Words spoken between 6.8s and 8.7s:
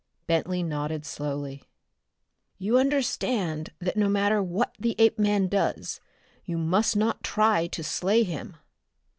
not try to slay him?"